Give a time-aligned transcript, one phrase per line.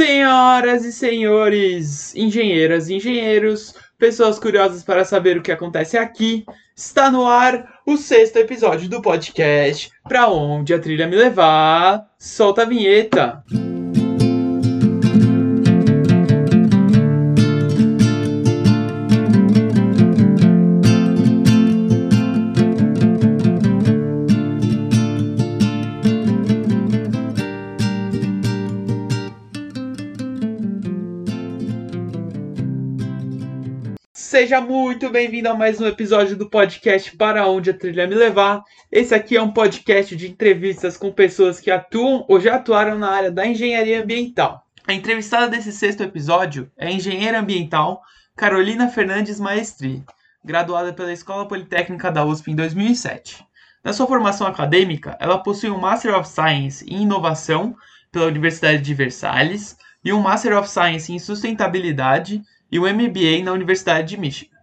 [0.00, 7.10] Senhoras e senhores, engenheiras e engenheiros, pessoas curiosas para saber o que acontece aqui, está
[7.10, 12.08] no ar o sexto episódio do podcast Pra Onde a Trilha Me Levar.
[12.18, 13.44] Solta a vinheta!
[34.50, 38.64] Seja muito bem-vindo a mais um episódio do podcast Para Onde a Trilha Me Levar.
[38.90, 43.12] Esse aqui é um podcast de entrevistas com pessoas que atuam ou já atuaram na
[43.12, 44.66] área da engenharia ambiental.
[44.88, 48.02] A entrevistada desse sexto episódio é a engenheira ambiental
[48.36, 50.02] Carolina Fernandes Maestri,
[50.44, 53.46] graduada pela Escola Politécnica da USP em 2007.
[53.84, 57.76] Na sua formação acadêmica, ela possui um Master of Science em Inovação
[58.10, 63.52] pela Universidade de Versalhes e um Master of Science em Sustentabilidade e o MBA na
[63.52, 64.60] Universidade de Michigan.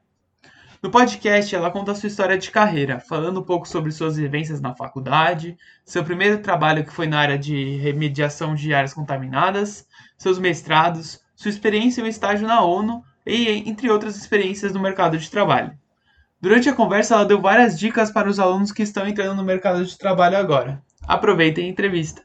[0.81, 4.75] No podcast, ela conta sua história de carreira, falando um pouco sobre suas vivências na
[4.75, 11.19] faculdade, seu primeiro trabalho que foi na área de remediação de áreas contaminadas, seus mestrados,
[11.35, 15.71] sua experiência em um estágio na ONU e entre outras experiências no mercado de trabalho.
[16.39, 19.83] Durante a conversa, ela deu várias dicas para os alunos que estão entrando no mercado
[19.83, 20.81] de trabalho agora.
[21.07, 22.21] Aproveitem a entrevista.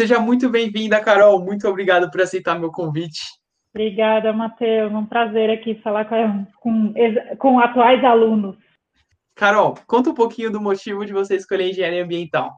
[0.00, 1.44] Seja muito bem-vinda, Carol.
[1.44, 3.20] Muito obrigado por aceitar meu convite.
[3.74, 4.90] Obrigada, Matheus.
[4.90, 6.94] Um prazer aqui falar com, com,
[7.36, 8.56] com atuais alunos.
[9.36, 12.50] Carol, conta um pouquinho do motivo de você escolher engenharia ambiental.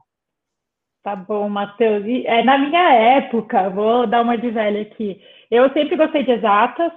[1.03, 2.05] Tá bom, Matheus.
[2.23, 5.19] É, na minha época, vou dar uma de velha aqui.
[5.51, 6.93] Eu sempre gostei de exatas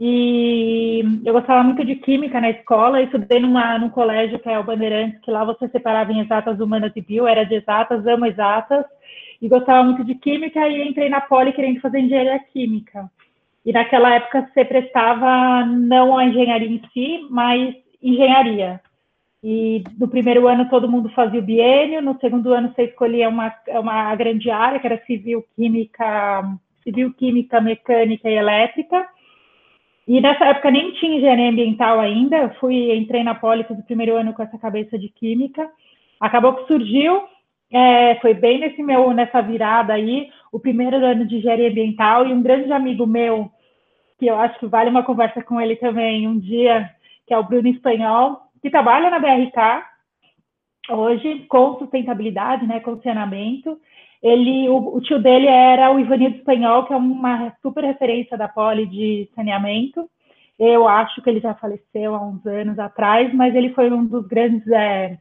[0.00, 2.98] e eu gostava muito de química na escola.
[2.98, 6.58] Eu estudei numa, num colégio que é o Bandeirantes, que lá você separava em exatas
[6.58, 7.28] humanas e bio.
[7.28, 8.84] Era de exatas, amo exatas
[9.40, 13.10] e gostava muito de química e entrei na Poli querendo fazer engenharia química.
[13.64, 18.80] E naquela época você prestava não a engenharia em si, mas engenharia.
[19.42, 23.54] E no primeiro ano todo mundo fazia o biênio, no segundo ano você escolhia uma,
[23.68, 26.42] uma grande área, que era civil, química,
[26.82, 29.06] civil, química, mecânica e elétrica.
[30.08, 33.84] E nessa época nem tinha engenharia ambiental ainda, eu fui, entrei na Poli, fiz o
[33.84, 35.70] primeiro ano com essa cabeça de química.
[36.18, 37.22] Acabou que surgiu
[37.70, 42.32] é, foi bem nesse meu, nessa virada aí, o primeiro ano de engenharia ambiental e
[42.32, 43.50] um grande amigo meu,
[44.18, 46.90] que eu acho que vale uma conversa com ele também um dia,
[47.26, 49.84] que é o Bruno Espanhol, que trabalha na BRK
[50.90, 53.78] hoje com sustentabilidade, né, com saneamento.
[54.22, 58.48] Ele, o, o tio dele era o Ivanildo Espanhol, que é uma super referência da
[58.48, 60.08] Poli de saneamento.
[60.58, 64.26] Eu acho que ele já faleceu há uns anos atrás, mas ele foi um dos
[64.26, 65.18] grandes é,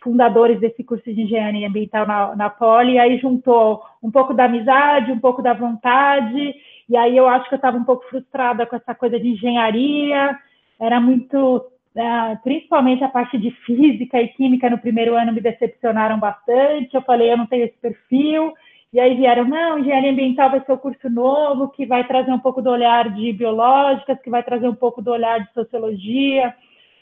[0.00, 4.44] fundadores desse curso de engenharia ambiental na, na Poli, e aí juntou um pouco da
[4.44, 6.54] amizade, um pouco da vontade,
[6.88, 10.38] e aí eu acho que eu estava um pouco frustrada com essa coisa de engenharia,
[10.80, 16.18] era muito, é, principalmente a parte de física e química no primeiro ano me decepcionaram
[16.18, 18.54] bastante, eu falei, eu não tenho esse perfil,
[18.92, 22.38] e aí vieram, não, engenharia ambiental vai ser o curso novo, que vai trazer um
[22.38, 26.54] pouco do olhar de biológicas, que vai trazer um pouco do olhar de sociologia,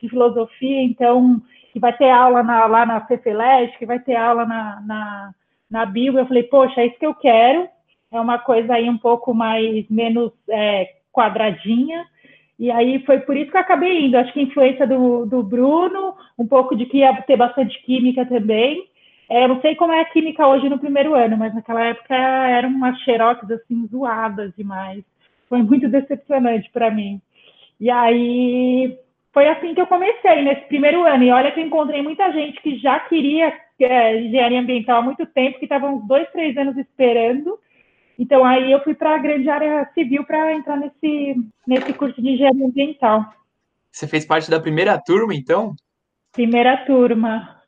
[0.03, 1.41] de filosofia, então
[1.77, 5.31] que vai ter aula na, lá na FEFELES, que vai ter aula na, na,
[5.71, 6.19] na Bio.
[6.19, 7.69] Eu falei, poxa, é isso que eu quero.
[8.11, 12.07] É uma coisa aí um pouco mais, menos é, quadradinha.
[12.59, 14.17] E aí foi por isso que eu acabei indo.
[14.17, 18.83] Acho que influência do, do Bruno, um pouco de que ia ter bastante química também.
[19.29, 22.15] É, eu não sei como é a química hoje no primeiro ano, mas naquela época
[22.15, 25.05] eram umas xerox assim zoadas demais.
[25.47, 27.21] Foi muito decepcionante para mim.
[27.79, 28.99] E aí
[29.37, 31.23] foi assim que eu comecei nesse primeiro ano.
[31.23, 35.27] E olha que eu encontrei muita gente que já queria é, engenharia ambiental há muito
[35.27, 37.59] tempo, que estavam uns dois, três anos esperando.
[38.19, 41.37] Então aí eu fui para a grande área civil para entrar nesse,
[41.67, 43.27] nesse curso de engenharia ambiental.
[43.93, 45.77] Você fez parte da primeira turma, então?
[46.33, 47.61] Primeira turma.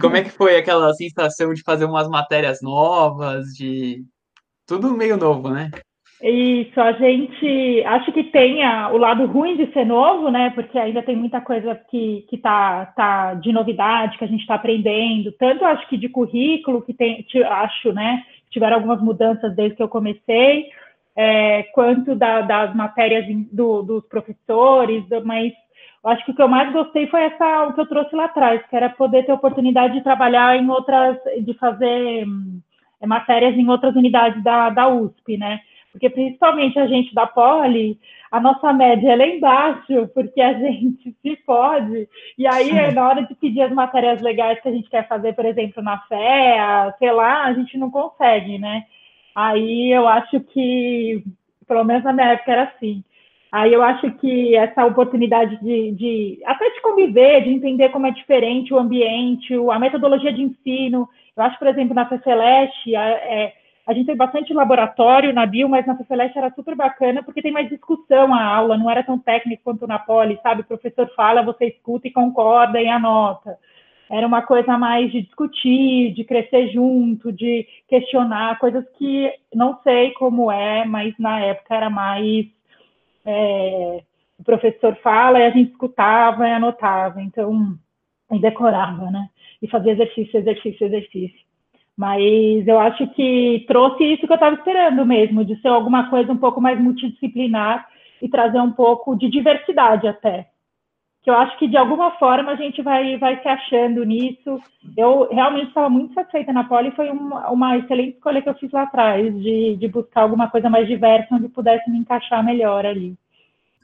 [0.00, 4.04] Como é que foi aquela sensação de fazer umas matérias novas, de
[4.64, 5.72] tudo meio novo, né?
[6.22, 8.60] Isso, a gente acho que tem
[8.92, 10.50] o lado ruim de ser novo, né?
[10.50, 14.54] Porque ainda tem muita coisa que, que tá, tá de novidade, que a gente está
[14.54, 18.22] aprendendo, tanto acho que de currículo, que tem, acho, né?
[18.50, 20.68] Tiveram algumas mudanças desde que eu comecei,
[21.16, 25.52] é, quanto da, das matérias do, dos professores, mas
[26.04, 28.62] acho que o que eu mais gostei foi essa, o que eu trouxe lá atrás,
[28.68, 32.60] que era poder ter oportunidade de trabalhar em outras, de fazer hum,
[33.04, 35.60] matérias em outras unidades da, da USP, né?
[35.94, 37.96] Porque principalmente a gente da Poli,
[38.28, 43.22] a nossa média é lá embaixo, porque a gente se pode, e aí na hora
[43.22, 47.12] de pedir as matérias legais que a gente quer fazer, por exemplo, na FEA, sei
[47.12, 48.86] lá, a gente não consegue, né?
[49.36, 51.22] Aí eu acho que,
[51.66, 53.04] pelo menos na minha época era assim.
[53.52, 58.10] Aí eu acho que essa oportunidade de, de, até de conviver, de entender como é
[58.10, 61.08] diferente o ambiente, a metodologia de ensino.
[61.36, 63.52] Eu acho, por exemplo, na FECELESTE, é,
[63.86, 67.52] a gente tem bastante laboratório na Bio, mas na FECELESTE era super bacana porque tem
[67.52, 70.62] mais discussão a aula, não era tão técnico quanto na Poli, sabe?
[70.62, 73.58] O professor fala, você escuta e concorda e anota.
[74.10, 80.12] Era uma coisa mais de discutir, de crescer junto, de questionar, coisas que não sei
[80.12, 82.46] como é, mas na época era mais
[83.24, 84.02] é,
[84.38, 87.78] o professor fala e a gente escutava e anotava, então,
[88.32, 89.28] e decorava, né?
[89.62, 91.44] E fazia exercício, exercício, exercício.
[91.96, 96.32] Mas eu acho que trouxe isso que eu estava esperando mesmo, de ser alguma coisa
[96.32, 97.86] um pouco mais multidisciplinar
[98.20, 100.48] e trazer um pouco de diversidade até.
[101.22, 104.60] Que eu acho que de alguma forma a gente vai, vai se achando nisso.
[104.96, 108.70] Eu realmente estava muito satisfeita na Poli, foi uma, uma excelente escolha que eu fiz
[108.72, 113.16] lá atrás, de, de buscar alguma coisa mais diversa, onde pudesse me encaixar melhor ali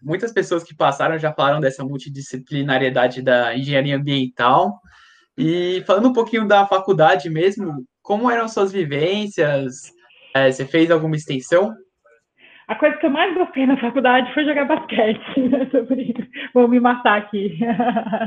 [0.03, 4.81] muitas pessoas que passaram já falaram dessa multidisciplinariedade da engenharia ambiental.
[5.37, 9.93] E falando um pouquinho da faculdade mesmo, como eram suas vivências?
[10.35, 11.73] É, você fez alguma extensão?
[12.67, 15.21] A coisa que eu mais gostei na faculdade foi jogar basquete.
[16.53, 17.57] Vou me matar aqui.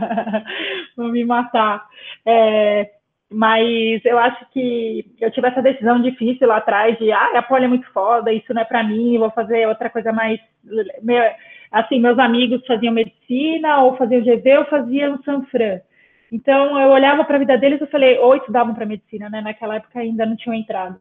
[0.95, 1.85] Vou me matar.
[2.25, 2.91] É,
[3.29, 7.65] mas eu acho que eu tive essa decisão difícil lá atrás de, ah, a poli
[7.65, 10.39] é muito foda, isso não é para mim, vou fazer outra coisa mais
[11.73, 15.81] assim, meus amigos faziam medicina, ou faziam GV, ou faziam Sanfran.
[16.33, 19.39] Então, eu olhava para a vida deles e falei, ou estudavam para medicina, né?
[19.39, 20.99] Naquela época ainda não tinham entrado.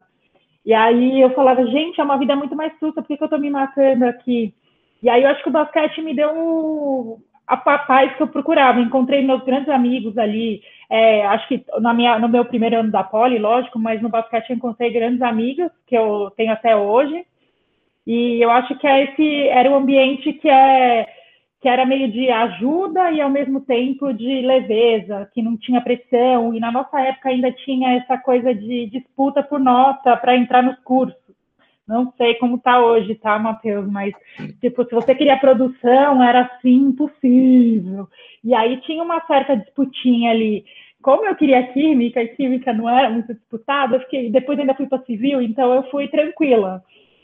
[0.62, 3.26] E aí eu falava, gente, é uma vida muito mais sussa, por que, que eu
[3.26, 4.52] estou me matando aqui?
[5.02, 8.78] E aí eu acho que o basquete me deu a paz que eu procurava.
[8.78, 10.60] Encontrei meus grandes amigos ali.
[10.90, 14.50] É, acho que na minha, no meu primeiro ano da poli, lógico, mas no basquete
[14.50, 17.24] eu encontrei grandes amigos que eu tenho até hoje.
[18.06, 21.08] E eu acho que é esse era o ambiente que é
[21.62, 26.52] que era meio de ajuda e ao mesmo tempo de leveza, que não tinha pressão,
[26.52, 30.76] e na nossa época ainda tinha essa coisa de disputa por nota para entrar nos
[30.80, 31.22] cursos.
[31.86, 33.88] Não sei como está hoje, tá, Matheus?
[33.88, 34.12] Mas,
[34.60, 38.08] tipo, se você queria produção, era assim, impossível.
[38.42, 40.64] E aí tinha uma certa disputinha ali.
[41.00, 44.86] Como eu queria química, e química não era muito disputada, eu fiquei, depois ainda fui
[44.86, 46.82] para civil, então eu fui tranquila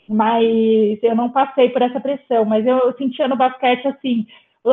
[0.09, 2.43] mas eu não passei por essa pressão.
[2.43, 4.25] Mas eu, sentia no basquete assim,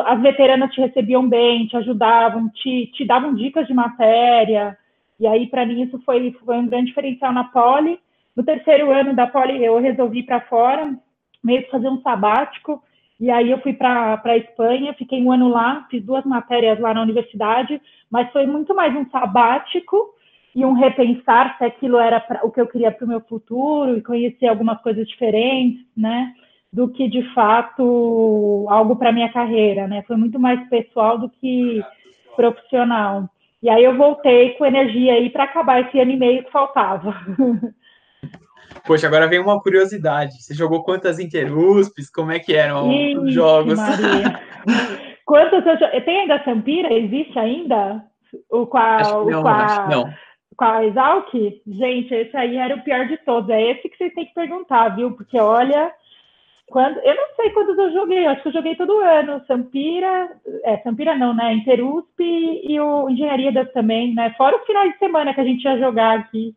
[0.07, 4.77] as veteranas te recebiam bem, te ajudavam, te, te davam dicas de matéria.
[5.21, 8.01] E aí, para mim, isso foi, foi um grande diferencial na Poli.
[8.35, 10.97] No terceiro ano da Poli, eu resolvi ir para fora,
[11.45, 12.83] meio que fazer um sabático.
[13.21, 16.95] E aí eu fui para a Espanha, fiquei um ano lá, fiz duas matérias lá
[16.95, 17.81] na universidade,
[18.11, 20.16] mas foi muito mais um sabático
[20.57, 23.99] e um repensar se aquilo era pra, o que eu queria para o meu futuro
[23.99, 26.33] e conhecer algumas coisas diferentes, né?
[26.73, 30.03] Do que de fato algo para minha carreira, né?
[30.07, 31.85] Foi muito mais pessoal do que
[32.35, 33.29] profissional.
[33.63, 37.15] E aí eu voltei com energia aí para acabar esse ano e meio que faltava.
[38.87, 40.43] Poxa, agora vem uma curiosidade.
[40.43, 42.11] Você jogou quantas Interuspes?
[42.11, 43.77] Como é que eram Ixi, os jogos?
[43.77, 44.41] Maria.
[45.27, 46.03] Quantas eu...
[46.03, 46.95] Tem ainda a Sampira?
[46.95, 48.03] Existe ainda?
[48.51, 49.89] O qual, não, o qual...
[49.91, 50.11] não
[50.57, 51.33] com a Exalc,
[51.67, 53.51] gente, esse aí era o pior de todos.
[53.51, 55.13] É esse que vocês têm que perguntar, viu?
[55.13, 55.93] Porque olha,
[56.69, 59.45] quando eu não sei quantos eu joguei, eu acho que eu joguei todo ano.
[59.47, 60.31] Sampira,
[60.65, 61.53] é, Sampira não, né?
[61.53, 64.35] Interusp e o Engenharia das também, né?
[64.37, 66.55] Fora os finais de semana que a gente ia jogar aqui.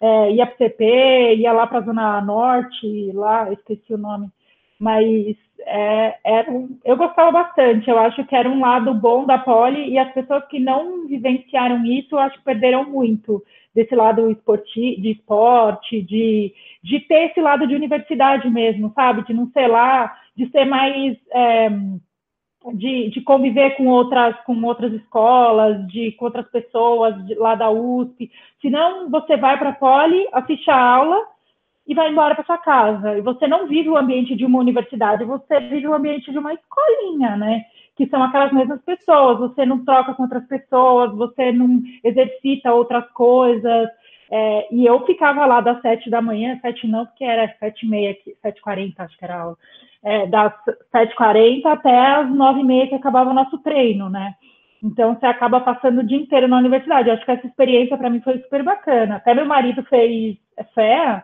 [0.00, 4.28] É, ia para CP, ia lá para a Zona Norte, lá, esqueci o nome.
[4.78, 6.48] Mas é, era,
[6.84, 7.88] eu gostava bastante.
[7.88, 11.84] Eu acho que era um lado bom da Poli e as pessoas que não vivenciaram
[11.84, 13.42] isso, acho que perderam muito
[13.74, 16.52] desse lado esporti, de esporte, de,
[16.82, 19.24] de ter esse lado de universidade mesmo, sabe?
[19.24, 21.16] De não ser lá, de ser mais.
[21.30, 21.70] É,
[22.74, 27.70] de, de, conviver com outras, com outras escolas, de, com outras pessoas de, lá da
[27.70, 28.30] USP.
[28.60, 31.31] Senão, você vai para a Poli, assiste a aula
[31.86, 33.18] e vai embora para sua casa.
[33.18, 36.54] E você não vive o ambiente de uma universidade, você vive o ambiente de uma
[36.54, 37.64] escolinha, né?
[37.96, 39.38] Que são aquelas mesmas pessoas.
[39.38, 43.88] Você não troca com outras pessoas, você não exercita outras coisas.
[44.30, 47.88] É, e eu ficava lá das sete da manhã, sete não, porque era sete e
[47.88, 49.56] meia, sete quarenta, acho que era a aula.
[50.02, 50.54] É, das
[50.90, 54.34] sete quarenta até as nove e meia que acabava o nosso treino, né?
[54.82, 57.08] Então você acaba passando o dia inteiro na universidade.
[57.08, 59.16] Eu acho que essa experiência para mim foi super bacana.
[59.16, 60.36] Até meu marido fez
[60.74, 61.22] fé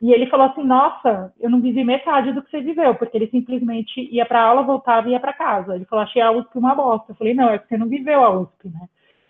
[0.00, 3.28] E ele falou assim: Nossa, eu não vivi metade do que você viveu, porque ele
[3.28, 5.74] simplesmente ia para aula, voltava e ia para casa.
[5.74, 7.12] Ele falou: Achei a USP uma bosta.
[7.12, 8.88] Eu falei: Não, é que você não viveu a USP, né?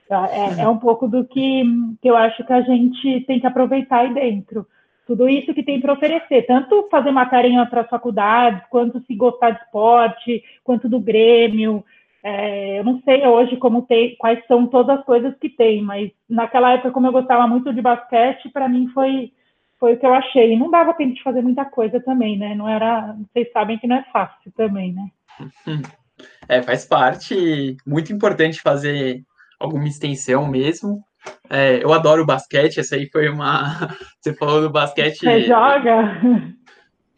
[0.09, 1.65] É, é um pouco do que,
[2.01, 4.67] que eu acho que a gente tem que aproveitar aí dentro.
[5.07, 9.51] Tudo isso que tem para oferecer, tanto fazer matéria em outras faculdades, quanto se gostar
[9.51, 11.85] de esporte, quanto do Grêmio.
[12.23, 16.11] É, eu não sei hoje como tem, quais são todas as coisas que tem, mas
[16.29, 19.33] naquela época, como eu gostava muito de basquete, para mim foi
[19.79, 20.53] foi o que eu achei.
[20.53, 22.55] E não dava tempo de fazer muita coisa também, né?
[22.55, 25.11] Não era, vocês sabem que não é fácil também, né?
[26.49, 29.23] É, faz parte, muito importante fazer
[29.61, 31.05] alguma extensão mesmo.
[31.51, 33.95] É, eu adoro basquete, essa aí foi uma.
[34.19, 35.19] Você falou do basquete.
[35.19, 36.15] Você joga?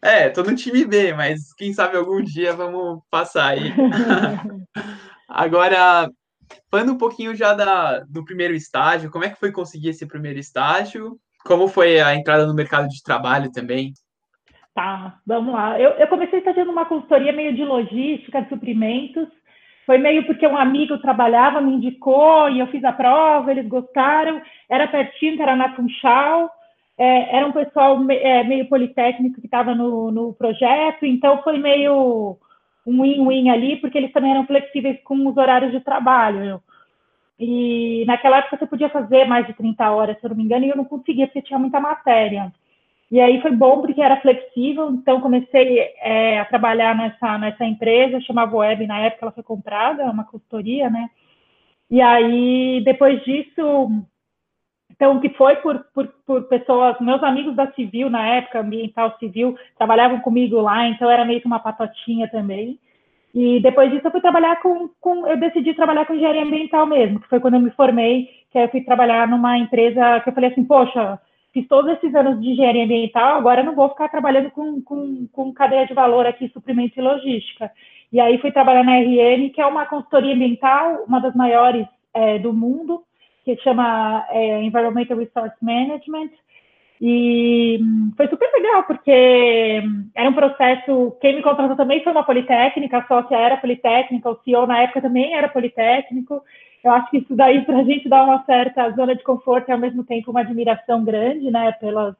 [0.01, 3.73] É, tô no time B, mas quem sabe algum dia vamos passar aí.
[5.27, 6.09] Agora,
[6.71, 10.39] falando um pouquinho já da, do primeiro estágio, como é que foi conseguir esse primeiro
[10.39, 11.19] estágio?
[11.45, 13.93] Como foi a entrada no mercado de trabalho também?
[14.73, 15.79] Tá, vamos lá.
[15.79, 19.27] Eu, eu comecei fazendo uma consultoria meio de logística, de suprimentos.
[19.85, 24.41] Foi meio porque um amigo trabalhava, me indicou e eu fiz a prova, eles gostaram.
[24.69, 26.49] Era pertinho, era na Funchal.
[26.97, 31.57] É, era um pessoal me, é, meio politécnico que estava no, no projeto, então foi
[31.57, 32.37] meio
[32.85, 36.61] um win-win ali, porque eles também eram flexíveis com os horários de trabalho.
[37.39, 40.65] E naquela época você podia fazer mais de 30 horas, se eu não me engano,
[40.65, 42.51] e eu não conseguia porque tinha muita matéria.
[43.09, 48.21] E aí foi bom porque era flexível, então comecei é, a trabalhar nessa, nessa empresa,
[48.21, 51.09] chamava Web, na época ela foi comprada, uma consultoria, né?
[51.89, 53.89] E aí, depois disso,
[54.91, 59.57] então, que foi por, por, por, pessoas, meus amigos da Civil, na época, ambiental civil,
[59.77, 62.77] trabalhavam comigo lá, então era meio que uma patotinha também.
[63.33, 67.19] E depois disso eu fui trabalhar com, com, eu decidi trabalhar com engenharia ambiental mesmo,
[67.19, 70.33] que foi quando eu me formei, que aí eu fui trabalhar numa empresa que eu
[70.33, 71.19] falei assim, poxa,
[71.53, 75.27] fiz todos esses anos de engenharia ambiental, agora eu não vou ficar trabalhando com, com,
[75.31, 77.71] com cadeia de valor aqui, suprimentos e logística.
[78.11, 82.39] E aí fui trabalhar na RN, que é uma consultoria ambiental, uma das maiores é,
[82.39, 83.03] do mundo,
[83.45, 86.31] que chama é, Environmental Resource Management,
[87.01, 87.79] e
[88.17, 89.81] foi super legal, porque
[90.13, 91.15] era um processo.
[91.21, 95.01] Quem me contratou também foi uma politécnica, a sócia era politécnica, o CEO na época
[95.01, 96.43] também era politécnico.
[96.83, 99.71] Eu acho que isso daí, para a gente dar uma certa zona de conforto e
[99.71, 102.15] ao mesmo tempo uma admiração grande, né, pelas,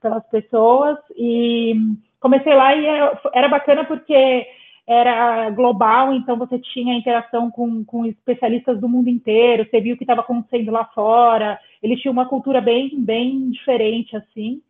[0.00, 0.98] pelas pessoas.
[1.16, 1.74] E
[2.20, 2.84] comecei lá e
[3.32, 4.46] era bacana porque
[4.88, 9.98] era global, então você tinha interação com, com especialistas do mundo inteiro, você viu o
[9.98, 14.62] que estava acontecendo lá fora, eles tinham uma cultura bem, bem diferente, assim,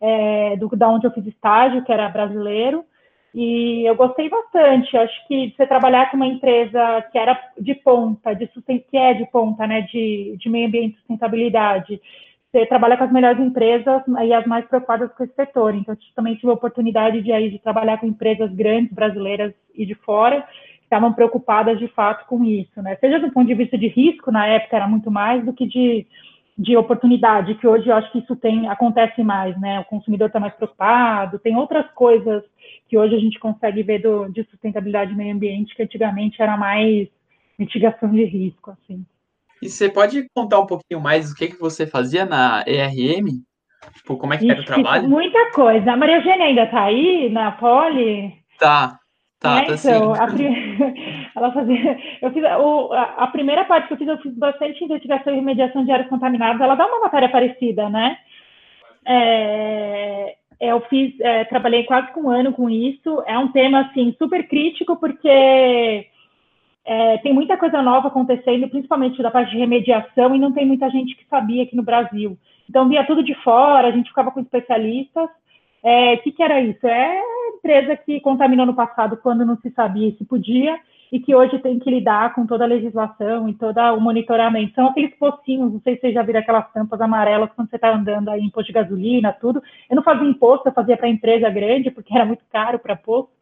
[0.00, 2.86] é, do da onde eu fiz estágio, que era brasileiro,
[3.34, 4.96] e eu gostei bastante.
[4.96, 8.48] Acho que você trabalhar com uma empresa que era de ponta, de
[8.90, 12.00] que é de ponta, né, de, de meio ambiente e sustentabilidade,
[12.56, 15.74] você trabalha com as melhores empresas e as mais preocupadas com esse setor.
[15.74, 19.84] Então, eu também tive a oportunidade de, aí, de trabalhar com empresas grandes brasileiras e
[19.84, 22.96] de fora, que estavam preocupadas de fato com isso, né?
[22.96, 26.06] Seja do ponto de vista de risco, na época era muito mais do que de,
[26.56, 29.80] de oportunidade, que hoje eu acho que isso tem, acontece mais, né?
[29.80, 32.42] O consumidor está mais preocupado, tem outras coisas
[32.88, 36.56] que hoje a gente consegue ver do, de sustentabilidade e meio ambiente, que antigamente era
[36.56, 37.08] mais
[37.58, 39.04] mitigação de risco, assim.
[39.62, 43.42] E você pode contar um pouquinho mais do que, que você fazia na ERM?
[43.94, 45.08] Tipo, como é que era o trabalho?
[45.08, 45.92] Muita coisa.
[45.92, 48.34] A Maria Eugênia ainda está aí na Poli?
[48.58, 48.98] Tá,
[49.40, 50.36] tá, é, tá então, sim.
[50.36, 51.30] Prim...
[51.34, 51.98] ela fazia...
[52.22, 52.92] eu fiz o...
[52.92, 56.60] a primeira parte que eu fiz, eu fiz bastante investigação e remediação de áreas contaminadas.
[56.60, 58.18] Ela dá uma matéria parecida, né?
[59.06, 60.34] É...
[60.58, 63.22] Eu fiz, é, trabalhei quase um ano com isso.
[63.26, 66.06] É um tema assim super crítico porque
[66.86, 70.88] é, tem muita coisa nova acontecendo, principalmente da parte de remediação, e não tem muita
[70.88, 72.38] gente que sabia aqui no Brasil.
[72.70, 75.28] Então, via tudo de fora, a gente ficava com especialistas.
[75.82, 76.86] O é, que, que era isso?
[76.86, 77.20] É
[77.56, 80.78] empresa que contaminou no passado quando não se sabia se podia,
[81.10, 84.74] e que hoje tem que lidar com toda a legislação e todo o monitoramento.
[84.74, 87.94] São aqueles pocinhos, não sei se vocês já viram aquelas tampas amarelas quando você está
[87.94, 89.62] andando aí em posto de gasolina, tudo.
[89.88, 93.35] Eu não fazia imposto, eu fazia para empresa grande, porque era muito caro para posto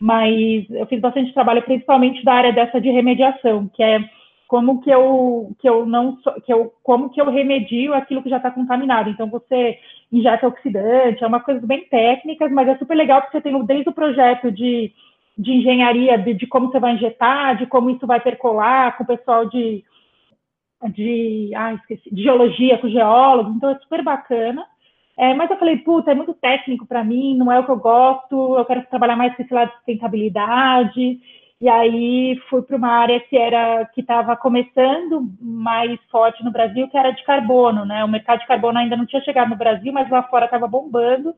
[0.00, 3.98] mas eu fiz bastante trabalho, principalmente da área dessa de remediação, que é
[4.46, 8.36] como que eu que eu não que eu como que eu remedio aquilo que já
[8.36, 9.10] está contaminado.
[9.10, 9.78] Então você
[10.12, 13.88] injeta oxidante, é uma coisa bem técnicas, mas é super legal porque você tem desde
[13.88, 14.92] o projeto de,
[15.36, 19.06] de engenharia de, de como você vai injetar, de como isso vai percolar com o
[19.06, 19.84] pessoal de
[20.90, 24.64] de, ah, esqueci, de geologia com geólogos, então é super bacana.
[25.16, 27.78] É, mas eu falei, puta, é muito técnico para mim, não é o que eu
[27.78, 31.20] gosto, eu quero trabalhar mais com esse lado de sustentabilidade.
[31.58, 36.86] E aí fui para uma área que era que estava começando mais forte no Brasil,
[36.88, 38.04] que era de carbono, né?
[38.04, 41.34] O mercado de carbono ainda não tinha chegado no Brasil, mas lá fora estava bombando.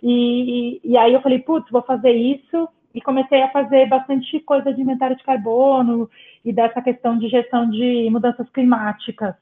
[0.00, 2.68] E, e, e aí eu falei, putz, vou fazer isso.
[2.94, 6.08] E comecei a fazer bastante coisa de inventário de carbono
[6.44, 9.34] e dessa questão de gestão de mudanças climáticas,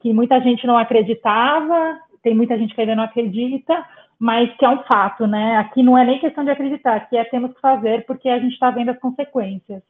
[0.00, 3.86] que muita gente não acreditava, tem muita gente que ainda não acredita,
[4.18, 5.58] mas que é um fato, né?
[5.58, 8.54] Aqui não é nem questão de acreditar, aqui é temos que fazer porque a gente
[8.54, 9.82] está vendo as consequências.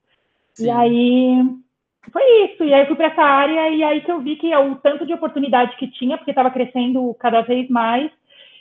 [0.53, 0.67] Sim.
[0.67, 1.47] E aí
[2.13, 4.75] foi isso, e aí fui para essa área e aí que eu vi que o
[4.77, 8.11] tanto de oportunidade que tinha, porque estava crescendo cada vez mais,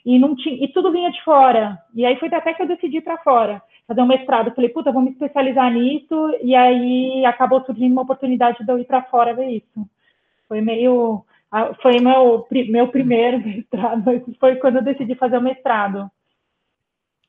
[0.06, 1.78] e não tinha, e tudo vinha de fora.
[1.96, 4.54] E aí foi até que eu decidi para fora, fazer um mestrado.
[4.54, 8.86] Falei, puta, vou me especializar nisso, e aí acabou surgindo uma oportunidade de eu ir
[8.86, 9.88] para fora ver isso.
[10.48, 11.26] Foi meio
[11.82, 14.04] foi meu, meu primeiro mestrado,
[14.40, 16.10] foi quando eu decidi fazer o mestrado.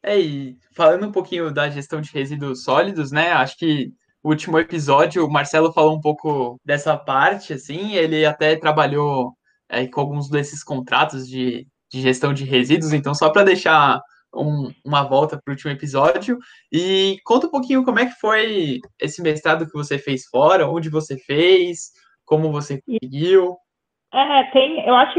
[0.02, 3.32] É, e falando um pouquinho da gestão de resíduos sólidos, né?
[3.32, 8.56] Acho que o último episódio o Marcelo falou um pouco dessa parte, assim, ele até
[8.56, 9.32] trabalhou
[9.68, 14.00] é, com alguns desses contratos de, de gestão de resíduos, então só para deixar
[14.34, 16.38] um, uma volta para o último episódio
[16.72, 20.90] e conta um pouquinho como é que foi esse mestrado que você fez fora, onde
[20.90, 21.92] você fez,
[22.24, 23.56] como você conseguiu.
[24.14, 25.18] É, tem, eu acho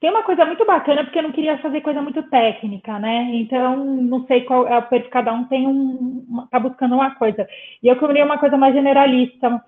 [0.00, 3.30] tem uma coisa muito bacana, porque eu não queria fazer coisa muito técnica, né?
[3.34, 7.46] Então, não sei qual é o perfil, cada um tem um, tá buscando uma coisa.
[7.80, 9.62] E eu queria uma coisa mais generalista.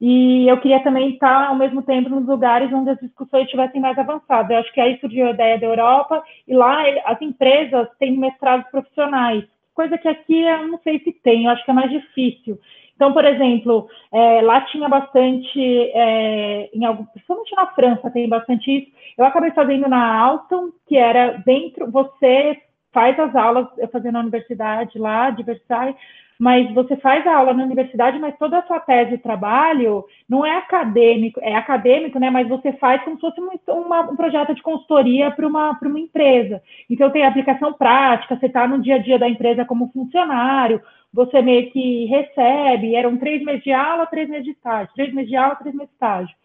[0.00, 3.98] E eu queria também estar, ao mesmo tempo, nos lugares onde as discussões estivessem mais
[3.98, 4.50] avançadas.
[4.50, 8.70] Eu acho que aí surgiu a ideia da Europa, e lá as empresas têm mestrados
[8.70, 9.44] profissionais,
[9.74, 12.58] coisa que aqui eu não sei se tem, eu acho que é mais difícil.
[12.98, 15.60] Então, por exemplo, é, lá tinha bastante,
[15.94, 18.90] é, em algum, principalmente na França tem bastante isso.
[19.16, 22.60] Eu acabei fazendo na Alstom, que era dentro, você
[22.92, 25.94] faz as aulas, eu fazia na universidade lá, de Versailles,
[26.38, 30.46] mas você faz a aula na universidade, mas toda a sua tese de trabalho não
[30.46, 32.30] é acadêmico, é acadêmico, né?
[32.30, 36.62] Mas você faz como se fosse uma, um projeto de consultoria para uma, uma empresa.
[36.88, 40.80] Então tem aplicação prática, você está no dia a dia da empresa como funcionário,
[41.12, 45.30] você meio que recebe, eram três meses de aula, três meses de estágio, três meses
[45.30, 46.36] de aula, três meses de estágio.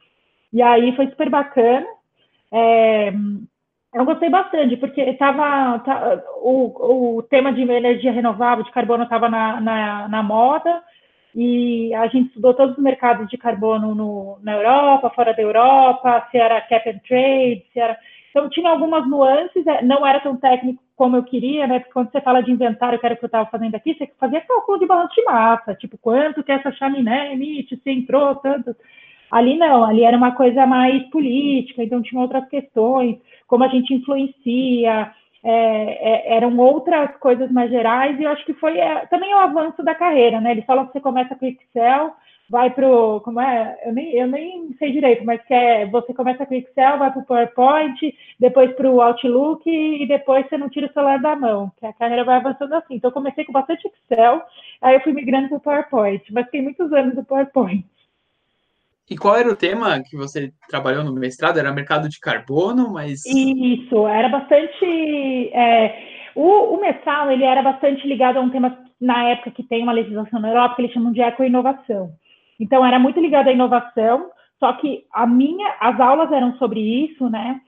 [0.51, 1.85] E aí foi super bacana.
[2.51, 3.11] É,
[3.93, 9.29] eu gostei bastante, porque estava tá, o, o tema de energia renovável, de carbono, estava
[9.29, 10.81] na, na, na, moda,
[11.35, 16.27] e a gente estudou todos os mercados de carbono no, na Europa, fora da Europa,
[16.31, 17.97] se era cap and trade, se era
[18.33, 21.77] então, tinha algumas nuances, é, não era tão técnico como eu queria, né?
[21.79, 24.11] Porque quando você fala de inventário, que era o que eu estava fazendo aqui, você
[24.19, 28.75] fazia cálculo de balanço de massa, tipo, quanto que essa chaminé emite, se entrou, tanto.
[29.33, 33.17] Ali não, ali era uma coisa mais política, então tinha outras questões,
[33.47, 35.11] como a gente influencia,
[35.43, 39.39] é, é, eram outras coisas mais gerais, e eu acho que foi é, também o
[39.39, 40.51] avanço da carreira, né?
[40.51, 42.13] Eles falam que você começa com Excel,
[42.47, 43.21] vai para o.
[43.21, 43.75] Como é?
[43.83, 47.21] Eu nem, eu nem sei direito, mas que é, você começa com Excel, vai para
[47.21, 51.71] o PowerPoint, depois para o Outlook e depois você não tira o celular da mão,
[51.79, 52.97] que a carreira vai avançando assim.
[52.97, 54.43] Então, eu comecei com bastante Excel,
[54.79, 57.83] aí eu fui migrando para o PowerPoint, mas tem muitos anos do PowerPoint.
[59.09, 61.59] E qual era o tema que você trabalhou no mestrado?
[61.59, 63.25] Era mercado de carbono, mas...
[63.25, 65.49] Isso, era bastante...
[65.53, 66.81] É, o, o
[67.31, 70.75] ele era bastante ligado a um tema, na época que tem uma legislação na Europa,
[70.75, 72.11] que eles chamam de eco-inovação.
[72.59, 77.29] Então, era muito ligado à inovação, só que a minha, as aulas eram sobre isso,
[77.29, 77.59] né?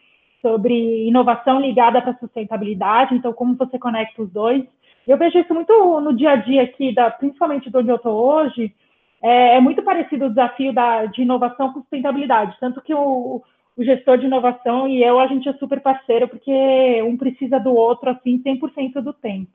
[0.42, 4.64] Sobre inovação ligada para sustentabilidade, então como você conecta os dois.
[5.06, 8.14] Eu vejo isso muito no dia a dia aqui, da, principalmente de onde eu estou
[8.14, 8.74] hoje,
[9.22, 13.42] é, é, muito parecido o desafio da, de inovação com sustentabilidade, tanto que o,
[13.76, 17.74] o gestor de inovação e eu, a gente é super parceiro, porque um precisa do
[17.74, 19.52] outro, assim, 100% do tempo.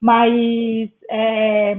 [0.00, 1.76] Mas é,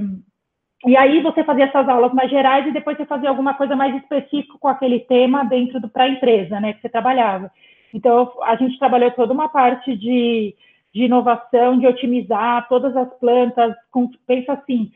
[0.84, 3.94] e aí você fazia essas aulas mais gerais e depois você fazia alguma coisa mais
[3.96, 7.50] específica com aquele tema dentro para a empresa, né, que você trabalhava.
[7.94, 10.54] Então a gente trabalhou toda uma parte de,
[10.92, 13.74] de inovação, de otimizar todas as plantas.
[13.92, 14.90] Com, pensa assim,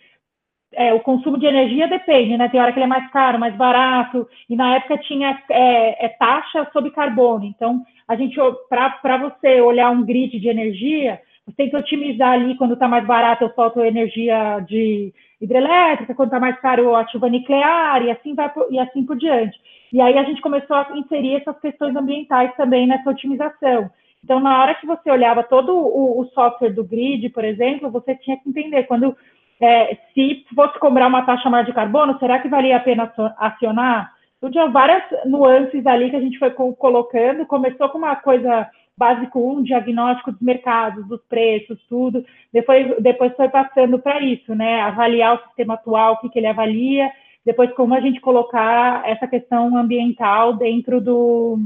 [0.77, 2.49] é, o consumo de energia depende, né?
[2.49, 4.29] Tem hora que ele é mais caro, mais barato.
[4.49, 7.45] E na época tinha é, é taxa sobre carbono.
[7.45, 8.37] Então a gente
[8.69, 13.07] para você olhar um grid de energia você tem que otimizar ali quando está mais
[13.07, 18.11] barato eu solto energia de hidrelétrica, quando está mais caro eu ativo a nuclear e
[18.11, 19.57] assim vai e assim por diante.
[19.93, 23.89] E aí a gente começou a inserir essas questões ambientais também nessa otimização.
[24.25, 28.17] Então, na hora que você olhava todo o, o software do grid, por exemplo, você
[28.17, 29.17] tinha que entender quando
[29.61, 34.13] é, se fosse cobrar uma taxa maior de carbono, será que valia a pena acionar?
[34.37, 37.47] Então, tinha várias nuances ali que a gente foi colocando.
[37.47, 42.25] Começou com uma coisa básico 1, diagnóstico dos mercados, dos preços, tudo.
[42.53, 44.81] Depois, depois foi passando para isso, né?
[44.81, 47.11] Avaliar o sistema atual, o que, que ele avalia,
[47.45, 51.59] depois como a gente colocar essa questão ambiental dentro do,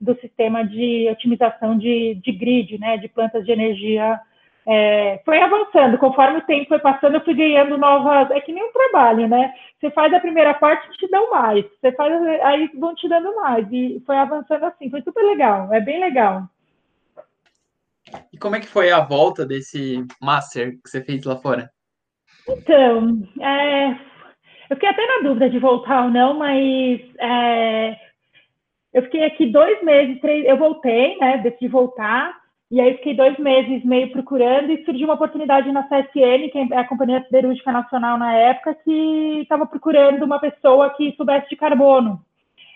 [0.00, 2.96] do sistema de otimização de, de grid, né?
[2.98, 4.20] De plantas de energia
[4.66, 5.98] é, foi avançando.
[5.98, 8.30] Conforme o tempo foi passando, eu fui ganhando novas.
[8.30, 9.52] É que nem um trabalho, né?
[9.80, 11.64] Você faz a primeira parte, te dão mais.
[11.80, 13.66] Você faz, aí vão te dando mais.
[13.72, 14.90] E foi avançando assim.
[14.90, 15.72] Foi super legal.
[15.72, 16.44] É bem legal.
[18.32, 21.70] E como é que foi a volta desse master que você fez lá fora?
[22.48, 23.90] Então, é,
[24.70, 27.96] eu fiquei até na dúvida de voltar ou não, mas é,
[28.92, 31.38] eu fiquei aqui dois meses, três, eu voltei, né?
[31.38, 32.41] Decidi voltar.
[32.72, 36.78] E aí fiquei dois meses meio procurando e surgiu uma oportunidade na CSN, que é
[36.78, 42.18] a Companhia Siderúrgica Nacional na época, que estava procurando uma pessoa que soubesse de carbono.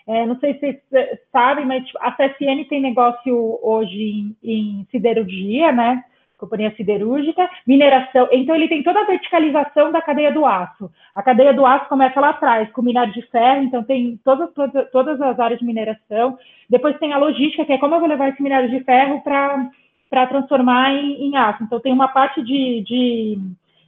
[0.05, 4.87] É, não sei se vocês sabem, mas tipo, a CSN tem negócio hoje em, em
[4.91, 6.03] siderurgia, né?
[6.37, 8.29] Companhia Siderúrgica, mineração.
[8.31, 10.91] Então, ele tem toda a verticalização da cadeia do aço.
[11.15, 14.49] A cadeia do aço começa lá atrás, com minério de ferro, então tem todas,
[14.91, 16.37] todas as áreas de mineração.
[16.69, 19.67] Depois tem a logística, que é como eu vou levar esse minério de ferro para
[20.09, 21.63] para transformar em, em, aço.
[21.63, 23.39] Então, tem uma parte de, de,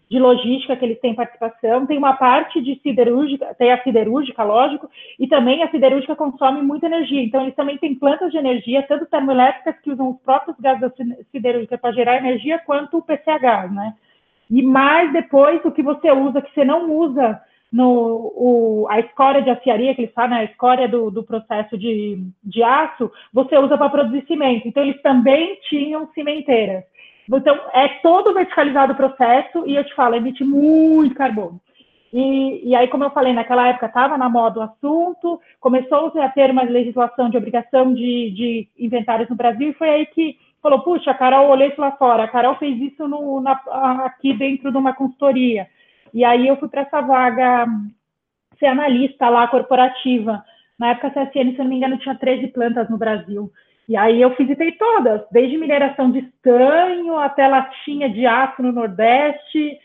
[0.09, 4.89] de, logística que eles têm participação, tem uma parte de siderúrgica, tem a siderúrgica, lógico,
[5.17, 7.21] e também a siderúrgica consome muita energia.
[7.21, 10.91] Então, eles também têm plantas de energia, tanto termoelétricas que usam os próprios gases da
[11.31, 13.93] siderúrgica para gerar energia, quanto o PCH, né?
[14.49, 17.39] E mais depois, o que você usa, que você não usa
[17.71, 22.23] no, o, a escória de aciaria, que eles falam, a escória do, do processo de,
[22.43, 24.67] de aço, você usa para produzir cimento.
[24.67, 26.83] Então, eles também tinham cimenteiras.
[27.31, 31.61] Então, é todo verticalizado o processo e eu te falo, emite muito carbono.
[32.11, 36.29] E, e aí, como eu falei, naquela época estava na moda o assunto, começou a
[36.29, 40.79] ter uma legislação de obrigação de, de inventários no Brasil, e foi aí que falou,
[40.79, 43.51] puxa, a Carol, olhei isso lá fora, a Carol fez isso no, na,
[44.05, 45.67] aqui dentro de uma consultoria.
[46.13, 47.65] E aí eu fui para essa vaga
[48.57, 50.43] ser analista lá, corporativa.
[50.77, 53.51] Na época, a CSN, se eu não me engano, tinha 13 plantas no Brasil.
[53.87, 59.79] E aí eu visitei todas, desde mineração de estanho até latinha de aço no Nordeste,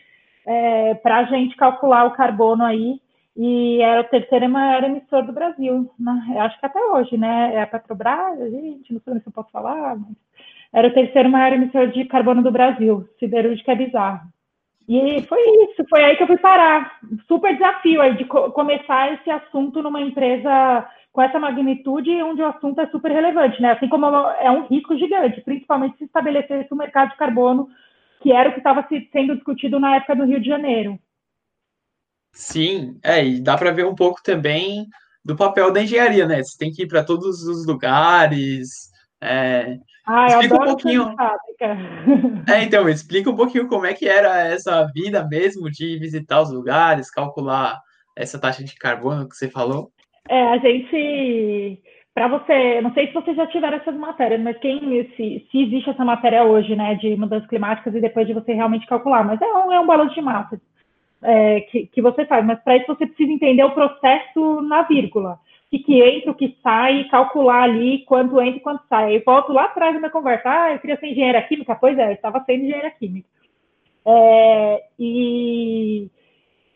[0.45, 2.99] é, para a gente calcular o carbono aí.
[3.35, 5.91] E era o terceiro maior emissor do Brasil.
[5.99, 6.39] Né?
[6.39, 7.55] Acho que até hoje, né?
[7.55, 10.15] É a Petrobras, gente, não sei se eu posso falar, mas
[10.71, 13.07] era o terceiro maior emissor de carbono do Brasil.
[13.19, 14.34] Siderúrgica é bizarro.
[14.87, 16.99] E foi isso, foi aí que eu fui parar.
[17.27, 22.45] Super desafio aí de co começar esse assunto numa empresa com essa magnitude, onde o
[22.45, 23.71] assunto é super relevante, né?
[23.71, 27.69] Assim como é um risco gigante, principalmente se estabelecesse o mercado de carbono,
[28.21, 30.99] que era o que estava sendo discutido na época do Rio de Janeiro.
[32.33, 34.87] Sim, é, e dá para ver um pouco também
[35.23, 36.43] do papel da engenharia, né?
[36.43, 41.15] Você tem que ir para todos os lugares, é, ah, explica um pouquinho.
[42.47, 46.51] É, então, explica um pouquinho como é que era essa vida mesmo de visitar os
[46.51, 47.79] lugares, calcular
[48.15, 49.89] essa taxa de carbono que você falou.
[50.29, 51.79] É, a gente,
[52.13, 54.79] para você, não sei se vocês já tiveram essas matérias, mas quem
[55.15, 58.87] se, se existe essa matéria hoje, né, de mudanças climáticas e depois de você realmente
[58.87, 60.59] calcular, mas é um, é um balanço de massa
[61.25, 65.39] é, que, que você faz, mas para isso você precisa entender o processo na vírgula
[65.69, 69.05] que, que entra, o que sai, calcular ali quanto entra e quanto sai.
[69.05, 72.13] Aí volto lá atrás minha conversa, ah, eu queria ser engenheira química, pois é, eu
[72.13, 73.27] estava sendo engenheira química.
[74.07, 76.07] É, e,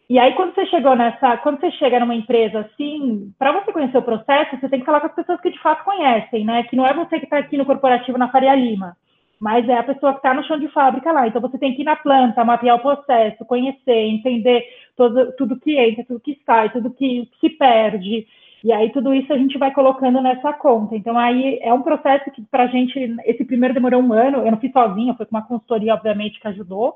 [0.10, 3.98] e aí quando você chegou nessa, quando você chega numa empresa assim, para você conhecer
[3.98, 6.64] o processo, você tem que falar com as pessoas que de fato conhecem, né?
[6.64, 8.98] Que não é você que está aqui no corporativo na Faria Lima,
[9.40, 11.28] mas é a pessoa que está no chão de fábrica lá.
[11.28, 14.66] Então você tem que ir na planta, mapear o processo, conhecer, entender
[14.98, 18.28] todo, tudo que entra, tudo que sai, tudo que se perde.
[18.64, 20.96] E aí tudo isso a gente vai colocando nessa conta.
[20.96, 24.52] Então aí é um processo que para a gente, esse primeiro demorou um ano, eu
[24.52, 26.96] não fiz sozinha, foi com uma consultoria, obviamente, que ajudou,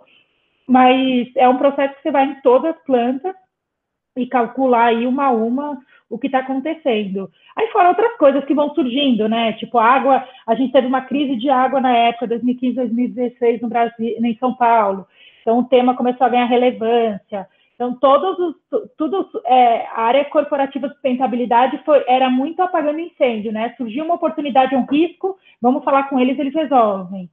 [0.67, 3.34] mas é um processo que você vai em todas as plantas
[4.15, 7.32] e calcular aí uma a uma o que está acontecendo.
[7.56, 9.54] Aí fora outras coisas que vão surgindo, né?
[9.54, 14.15] Tipo, água, a gente teve uma crise de água na época, 2015, 2016, no Brasil,
[14.19, 15.08] em São Paulo.
[15.41, 17.47] Então o tema começou a ganhar relevância.
[17.75, 18.55] Então, todos os,
[18.97, 23.73] tudo, é, a área corporativa de sustentabilidade foi, era muito apagando incêndio, né?
[23.77, 27.29] Surgiu uma oportunidade, um risco, vamos falar com eles, eles resolvem.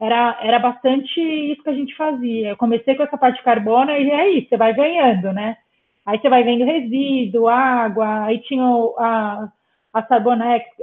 [0.00, 2.50] Era, era bastante isso que a gente fazia.
[2.50, 5.56] Eu comecei com essa parte de carbono e é isso, você vai ganhando, né?
[6.04, 8.64] Aí você vai vendo resíduo, água, aí tinha
[8.98, 9.48] a,
[9.94, 10.06] a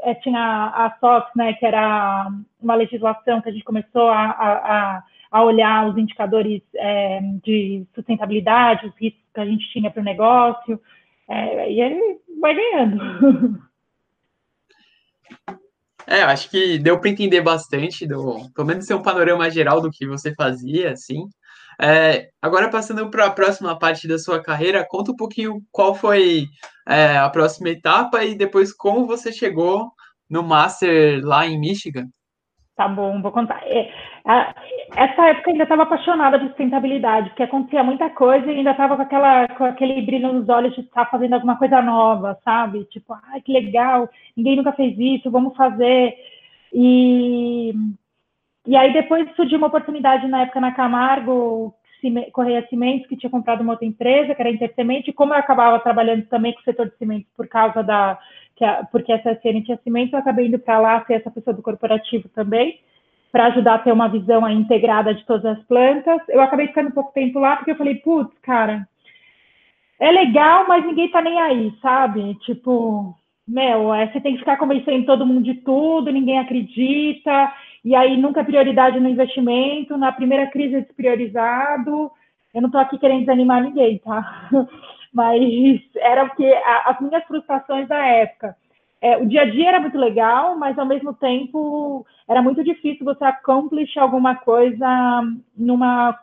[0.04, 2.30] é, tinha a SOX, né, que era
[2.62, 4.50] uma legislação que a gente começou a, a
[4.94, 10.06] a olhar os indicadores é, de sustentabilidade, os riscos que a gente tinha para o
[10.06, 10.80] negócio,
[11.28, 13.70] é, e ele vai ganhando.
[16.08, 19.92] É, acho que deu para entender bastante, do, pelo menos ter um panorama geral do
[19.92, 21.30] que você fazia, assim.
[21.80, 26.48] É, agora, passando para a próxima parte da sua carreira, conta um pouquinho qual foi
[26.88, 29.92] é, a próxima etapa e depois como você chegou
[30.28, 32.08] no Master lá em Michigan.
[32.80, 33.62] Tá bom, vou contar.
[33.66, 33.92] É,
[34.24, 34.56] a,
[34.96, 38.96] essa época eu ainda estava apaixonada por sustentabilidade, porque acontecia muita coisa e ainda estava
[38.96, 42.86] com, aquela, com aquele brilho nos olhos de estar fazendo alguma coisa nova, sabe?
[42.86, 46.16] Tipo, ai, que legal, ninguém nunca fez isso, vamos fazer.
[46.74, 47.74] E,
[48.66, 51.76] e aí depois surgiu uma oportunidade na época na Camargo,
[52.32, 55.80] Correia Cimentos, que tinha comprado uma outra empresa, que era Intersemente, e como eu acabava
[55.80, 58.18] trabalhando também com o setor de cimentos por causa da,
[58.62, 61.62] a, porque essa CN tinha cimento, eu acabei indo para lá ser essa pessoa do
[61.62, 62.80] corporativo também,
[63.32, 66.20] para ajudar a ter uma visão integrada de todas as plantas.
[66.30, 68.88] Eu acabei ficando pouco tempo lá, porque eu falei, putz, cara,
[70.00, 72.34] é legal, mas ninguém tá nem aí, sabe?
[72.46, 73.16] Tipo,
[73.48, 78.18] meu, é, você tem que ficar convencendo todo mundo de tudo, ninguém acredita, e aí
[78.18, 82.12] nunca é prioridade no investimento, na primeira crise é despriorizado.
[82.54, 84.50] Eu não estou aqui querendo desanimar ninguém, tá?
[85.14, 85.42] mas
[85.96, 88.56] era o que as minhas frustrações da época.
[89.02, 93.06] É, o dia a dia era muito legal, mas ao mesmo tempo era muito difícil
[93.06, 95.24] você accomplish alguma coisa
[95.58, 96.18] numa.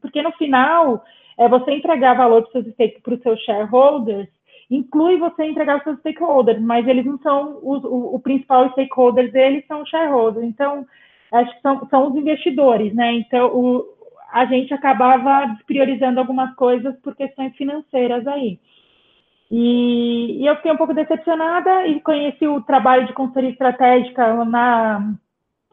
[0.00, 1.04] Porque no final,
[1.38, 4.28] é, você entregar valor para os seus shareholders
[4.70, 9.32] inclui você entregar os seus stakeholders, mas eles não são os, o, o principal stakeholder
[9.32, 10.46] deles são os shareholders.
[10.46, 10.86] Então,
[11.32, 13.12] acho que são, são os investidores, né?
[13.14, 13.84] Então, o,
[14.32, 18.60] a gente acabava priorizando algumas coisas por questões financeiras aí.
[19.50, 25.12] E, e, eu fiquei um pouco decepcionada e conheci o trabalho de consultoria estratégica na,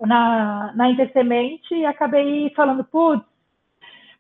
[0.01, 3.23] na, na Intersemente e acabei falando, putz,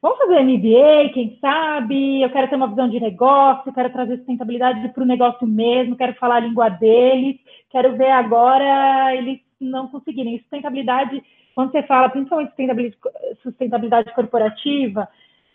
[0.07, 2.21] vamos fazer MBA, quem sabe?
[2.21, 6.13] Eu quero ter uma visão de negócio, quero trazer sustentabilidade para o negócio mesmo, quero
[6.13, 7.37] falar a língua deles,
[7.69, 10.39] quero ver agora eles não conseguirem.
[10.39, 11.21] Sustentabilidade
[11.53, 12.97] quando você fala, principalmente sustentabilidade,
[13.41, 15.09] sustentabilidade corporativa,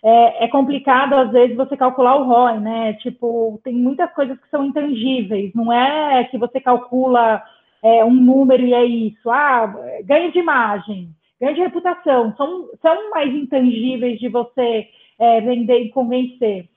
[0.04, 2.94] é, é, complicado, às vezes, você calcular o ROI, né?
[2.94, 7.40] Tipo, tem muitas coisas que são intangíveis, não é que você calcula
[7.82, 9.30] é, um número e é isso.
[9.30, 9.72] Ah,
[10.04, 11.08] ganho de imagem,
[11.42, 16.68] ganho de reputação, são, são mais intangíveis de você é, vender e convencer.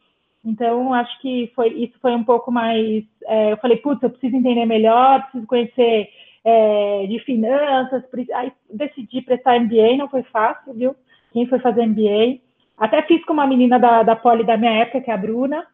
[0.43, 3.03] Então, acho que foi, isso foi um pouco mais.
[3.25, 6.09] É, eu falei, putz, eu preciso entender melhor, preciso conhecer
[6.43, 10.95] é, de finanças, aí decidi prestar MBA, não foi fácil, viu?
[11.31, 12.39] Quem foi fazer MBA?
[12.77, 15.65] Até fiz com uma menina da, da Poli da minha época, que é a Bruna.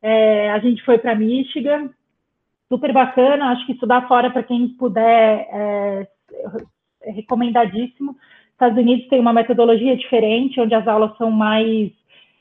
[0.00, 1.90] É, a gente foi para Michigan,
[2.68, 3.50] super bacana.
[3.52, 5.48] Acho que estudar fora para quem puder
[7.02, 8.16] é, recomendadíssimo.
[8.52, 11.90] Estados Unidos tem uma metodologia diferente, onde as aulas são mais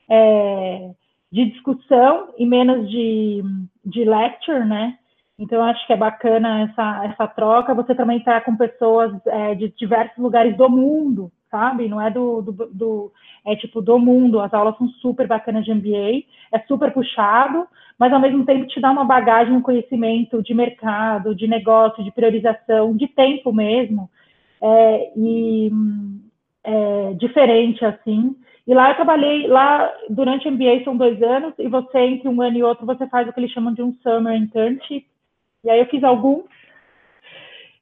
[0.09, 0.91] é,
[1.31, 3.43] de discussão e menos de,
[3.85, 4.97] de lecture, né?
[5.39, 7.73] Então, acho que é bacana essa, essa troca.
[7.73, 11.87] Você também está com pessoas é, de diversos lugares do mundo, sabe?
[11.87, 13.11] Não é do, do, do,
[13.45, 14.39] é tipo do mundo.
[14.39, 17.65] As aulas são super bacanas de MBA, é super puxado,
[17.97, 22.11] mas ao mesmo tempo te dá uma bagagem, um conhecimento de mercado, de negócio, de
[22.11, 24.09] priorização, de tempo mesmo,
[24.61, 25.71] é, e
[26.63, 28.35] é, diferente assim.
[28.67, 32.41] E lá eu trabalhei, lá durante o MBA são dois anos, e você, entre um
[32.41, 35.05] ano e outro, você faz o que eles chamam de um summer internship,
[35.63, 36.45] e aí eu fiz alguns.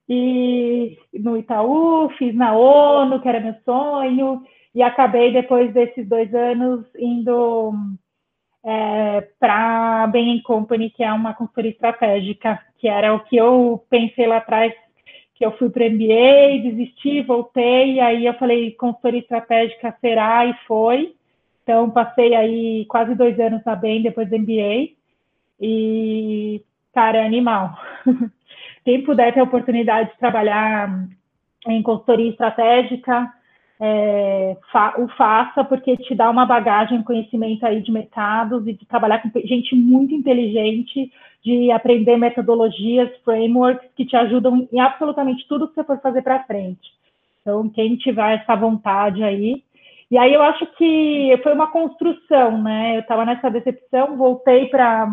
[0.07, 4.41] E no Itaú, fiz na ONU, que era meu sonho,
[4.73, 7.73] e acabei, depois desses dois anos, indo
[8.63, 13.83] é, para a Bain Company, que é uma consultoria estratégica, que era o que eu
[13.89, 14.73] pensei lá atrás,
[15.39, 20.53] que eu fui para MBA, desisti, voltei, e aí eu falei, consultoria estratégica será, e
[20.67, 21.15] foi.
[21.63, 24.89] Então, passei aí quase dois anos na Bain, depois do MBA,
[25.61, 26.61] e
[26.93, 27.73] cara, é animal.
[28.83, 31.07] Quem puder ter a oportunidade de trabalhar
[31.67, 33.33] em consultoria estratégica,
[33.79, 38.85] é, fa o faça, porque te dá uma bagagem, conhecimento aí de mercados e de
[38.85, 41.11] trabalhar com gente muito inteligente,
[41.43, 46.43] de aprender metodologias, frameworks que te ajudam em absolutamente tudo que você for fazer para
[46.43, 46.91] frente.
[47.41, 49.63] Então, quem tiver essa vontade aí.
[50.11, 52.97] E aí eu acho que foi uma construção, né?
[52.97, 55.07] Eu estava nessa decepção, voltei para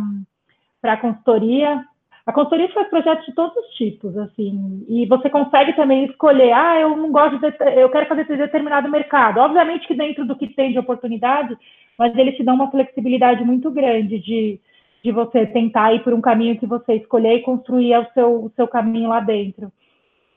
[0.80, 1.84] para a consultoria.
[2.26, 6.80] A consultoria faz projetos de todos os tipos, assim, e você consegue também escolher, ah,
[6.80, 7.46] eu não gosto de,
[7.80, 9.38] eu quero fazer determinado mercado.
[9.38, 11.56] Obviamente que dentro do que tem de oportunidade,
[11.96, 14.58] mas eles te dão uma flexibilidade muito grande de,
[15.04, 18.52] de você tentar ir por um caminho que você escolher e construir o seu, o
[18.56, 19.70] seu caminho lá dentro.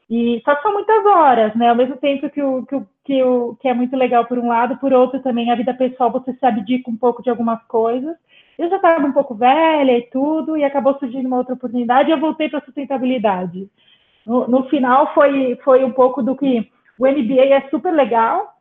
[0.08, 1.70] E só que são muitas horas, né?
[1.70, 4.48] Ao mesmo tempo que o, que o, que o que é muito legal por um
[4.48, 8.16] lado, por outro também a vida pessoal você se abdica um pouco de algumas coisas.
[8.60, 12.12] Eu já estava um pouco velha e tudo, e acabou surgindo uma outra oportunidade e
[12.12, 13.70] eu voltei para a sustentabilidade.
[14.28, 16.70] No, no, final, foi, foi um pouco do que
[17.00, 18.54] o MBA é super legal,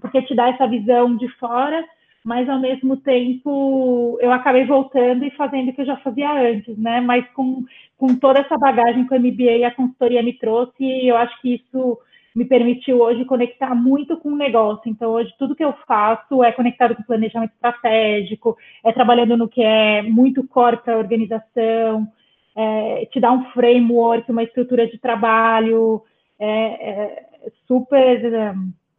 [0.00, 1.84] porque te dá essa visão de fora,
[2.24, 6.76] mas ao mesmo tempo eu acabei voltando e fazendo o que eu já fazia antes,
[6.76, 7.00] né?
[7.00, 7.64] Mas com,
[7.96, 11.54] com toda essa bagagem que o MBA e a consultoria me trouxe, eu acho que
[11.54, 12.00] isso
[12.34, 14.90] me permitiu hoje conectar muito com o negócio.
[14.90, 19.62] Então, hoje, tudo que eu faço é conectado com planejamento estratégico, é trabalhando no que
[19.62, 22.08] é muito core para a organização,
[22.56, 26.02] é, te dá um framework, uma estrutura de trabalho,
[26.38, 28.24] é, é super.
[28.24, 28.54] É,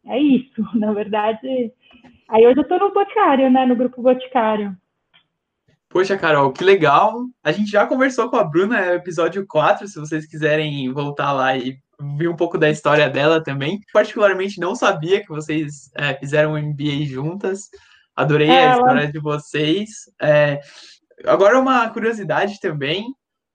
[0.06, 1.72] é isso, na verdade.
[2.28, 3.66] Aí hoje eu estou no Boticário, né?
[3.66, 4.76] No grupo Boticário.
[5.88, 7.24] Poxa, Carol, que legal.
[7.42, 11.56] A gente já conversou com a Bruna, é episódio 4, se vocês quiserem voltar lá
[11.56, 11.78] e
[12.16, 13.80] vi um pouco da história dela também.
[13.92, 17.70] Particularmente não sabia que vocês é, fizeram um MBA juntas.
[18.14, 19.12] Adorei é, a história ela...
[19.12, 19.88] de vocês.
[20.20, 20.60] É,
[21.24, 23.04] agora uma curiosidade também.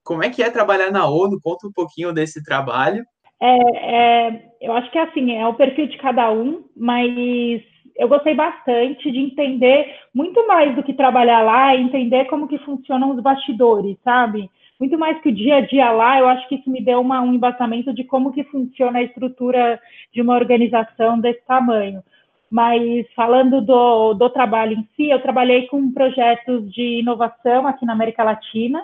[0.04, 1.39] Como é que é trabalhar na ONU?
[1.41, 3.04] Conta um pouquinho desse trabalho.
[3.39, 7.62] É, é, eu acho que é assim, é o perfil de cada um, mas
[7.95, 13.12] eu gostei bastante de entender muito mais do que trabalhar lá, entender como que funcionam
[13.12, 14.49] os bastidores, sabe?
[14.82, 17.22] Muito mais que o dia a dia lá, eu acho que isso me deu uma,
[17.22, 19.80] um embasamento de como que funciona a estrutura
[20.12, 22.04] de uma organização desse tamanho.
[22.50, 27.94] Mas falando do, do trabalho em si, eu trabalhei com projetos de inovação aqui na
[27.94, 28.82] América Latina.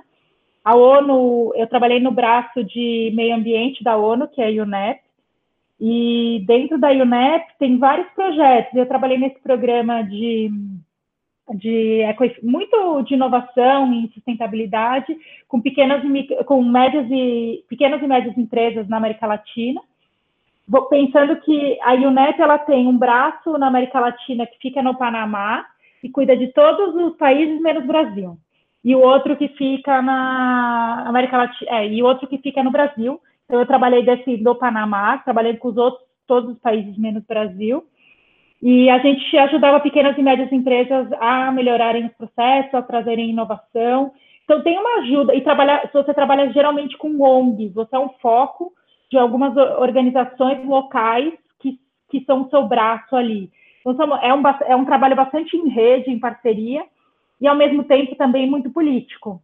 [0.64, 5.02] A ONU, eu trabalhei no braço de meio ambiente da ONU, que é a UNEP,
[5.82, 8.72] e dentro da UNEP tem vários projetos.
[8.76, 10.52] Eu trabalhei nesse programa de
[11.56, 16.02] de é muito de inovação em sustentabilidade com pequenas
[16.46, 19.82] com médias e pequenas e médias empresas na América Latina.
[20.90, 25.66] Pensando que a UNEP ela tem um braço na América Latina que fica no Panamá
[26.04, 28.38] e cuida de todos os países menos Brasil.
[28.84, 33.22] E o outro que fica na América Latina é, e outro que fica no Brasil.
[33.46, 37.86] Então eu trabalhei desse do Panamá trabalhei com os outros todos os países menos Brasil
[38.62, 44.12] e a gente ajudava pequenas e médias empresas a melhorarem os processos, a trazerem inovação.
[44.44, 45.36] Então, tem uma ajuda.
[45.36, 48.74] E trabalhar, se você trabalha geralmente com ONGs, você é um foco
[49.12, 53.52] de algumas organizações locais que, que são o seu braço ali.
[53.86, 56.84] Então, é um, é um trabalho bastante em rede, em parceria,
[57.40, 59.42] e ao mesmo tempo também muito político.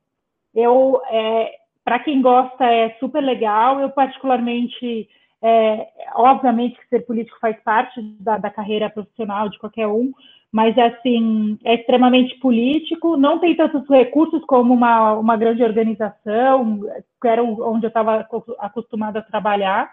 [0.56, 1.52] Eu, é,
[1.86, 3.80] para quem gosta, é super legal.
[3.80, 5.08] Eu, particularmente,
[5.46, 10.14] é, obviamente que ser político faz parte da, da, carreira profissional de qualquer um,
[10.50, 16.80] mas assim é extremamente político, não tem tantos recursos como uma, uma grande organização,
[17.22, 18.26] que era onde eu estava
[18.60, 19.92] acostumada a trabalhar.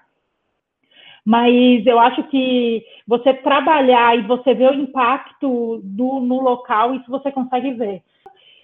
[1.25, 7.11] Mas eu acho que você trabalhar e você ver o impacto do, no local, isso
[7.11, 8.03] você consegue ver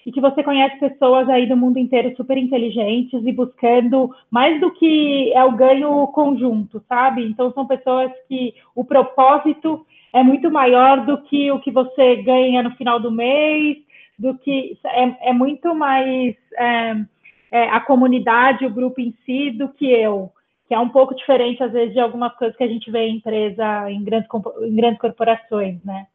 [0.06, 4.70] e que você conhece pessoas aí do mundo inteiro super inteligentes e buscando mais do
[4.70, 7.26] que é o ganho conjunto, sabe?
[7.26, 12.62] Então são pessoas que o propósito é muito maior do que o que você ganha
[12.62, 13.78] no final do mês,
[14.16, 16.94] do que é, é muito mais é,
[17.50, 20.30] é, a comunidade, o grupo em si, do que eu,
[20.68, 23.16] que é um pouco diferente às vezes de algumas coisas que a gente vê em
[23.16, 24.28] empresa, em grandes,
[24.62, 26.06] em grandes corporações, né?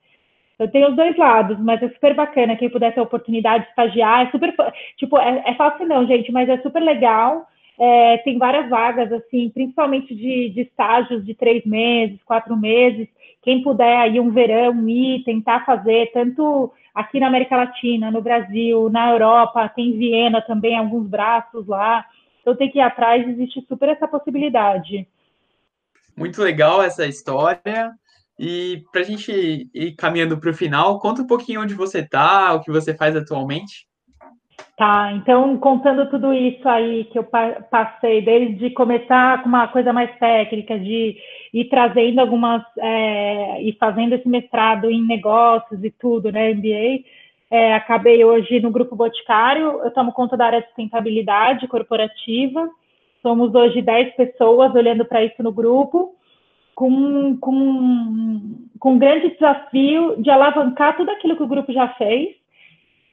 [0.61, 3.69] Eu tenho os dois lados, mas é super bacana quem puder ter a oportunidade de
[3.71, 4.27] estagiar.
[4.27, 4.53] É super,
[4.95, 7.47] tipo, é, é fácil não, gente, mas é super legal.
[7.79, 13.07] É, tem várias vagas, assim, principalmente de, de estágios de três meses, quatro meses.
[13.41, 18.87] Quem puder aí um verão ir, tentar fazer, tanto aqui na América Latina, no Brasil,
[18.87, 22.05] na Europa, tem Viena também, alguns braços lá.
[22.39, 25.07] Então tem que ir atrás, existe super essa possibilidade.
[26.15, 27.95] Muito legal essa história.
[28.43, 32.55] E para a gente ir caminhando para o final, conta um pouquinho onde você está,
[32.55, 33.85] o que você faz atualmente.
[34.75, 37.23] Tá, então contando tudo isso aí que eu
[37.69, 41.17] passei, desde começar com uma coisa mais técnica, de
[41.53, 47.03] ir trazendo algumas, é, e fazendo esse mestrado em negócios e tudo, né, MBA,
[47.51, 52.67] é, acabei hoje no Grupo Boticário, eu tomo conta da área de sustentabilidade corporativa,
[53.21, 56.15] somos hoje 10 pessoas olhando para isso no grupo,
[56.75, 62.35] com, com, com um grande desafio de alavancar tudo aquilo que o grupo já fez,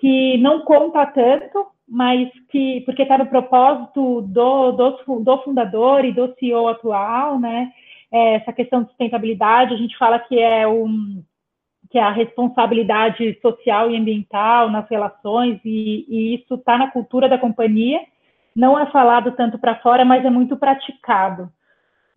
[0.00, 6.12] que não conta tanto, mas que, porque está no propósito do, do, do, fundador e
[6.12, 7.72] do CEO atual, né?
[8.10, 11.22] É, essa questão de sustentabilidade, a gente fala que é um
[11.90, 17.30] que é a responsabilidade social e ambiental nas relações, e, e isso está na cultura
[17.30, 18.00] da companhia.
[18.54, 21.50] Não é falado tanto para fora, mas é muito praticado.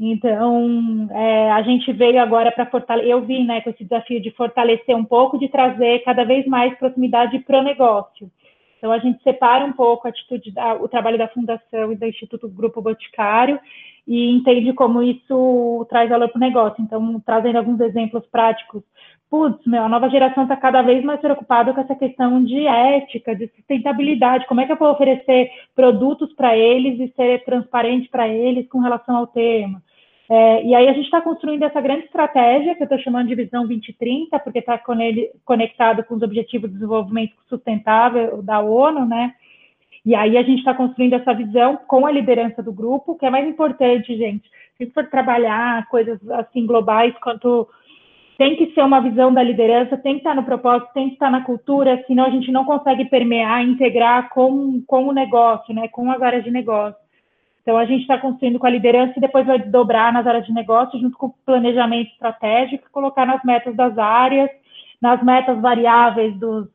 [0.03, 4.31] Então, é, a gente veio agora para fortalecer, eu vim né, com esse desafio de
[4.31, 8.27] fortalecer um pouco, de trazer cada vez mais proximidade para o negócio.
[8.79, 12.07] Então, a gente separa um pouco a atitude da, o trabalho da Fundação e do
[12.07, 13.59] Instituto Grupo Boticário
[14.07, 16.83] e entende como isso traz valor para o negócio.
[16.83, 18.81] Então, trazendo alguns exemplos práticos.
[19.29, 23.35] Putz, meu, a nova geração está cada vez mais preocupada com essa questão de ética,
[23.35, 24.47] de sustentabilidade.
[24.47, 28.79] Como é que eu vou oferecer produtos para eles e ser transparente para eles com
[28.79, 29.79] relação ao tema?
[30.33, 33.35] É, e aí a gente está construindo essa grande estratégia, que eu estou chamando de
[33.35, 34.81] Visão 2030, porque está
[35.43, 39.33] conectado com os Objetivos de Desenvolvimento Sustentável da ONU, né?
[40.05, 43.29] E aí a gente está construindo essa visão com a liderança do grupo, que é
[43.29, 44.49] mais importante, gente.
[44.77, 47.67] Se for trabalhar coisas assim globais, quanto
[48.37, 51.29] tem que ser uma visão da liderança, tem que estar no propósito, tem que estar
[51.29, 56.09] na cultura, senão a gente não consegue permear, integrar com, com o negócio, né, com
[56.09, 57.01] as áreas de negócio.
[57.61, 60.53] Então, a gente está construindo com a liderança e depois vai dobrar nas áreas de
[60.53, 64.49] negócio, junto com o planejamento estratégico, colocar nas metas das áreas,
[65.01, 66.67] nas metas variáveis dos,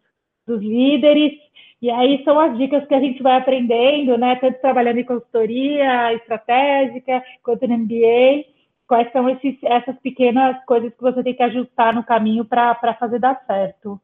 [0.47, 1.33] dos líderes,
[1.81, 4.37] e aí são as dicas que a gente vai aprendendo, né?
[4.37, 8.45] Tanto trabalhando em consultoria estratégica, quanto no MBA.
[8.89, 13.19] Quais são esses, essas pequenas coisas que você tem que ajustar no caminho para fazer
[13.19, 14.01] dar certo.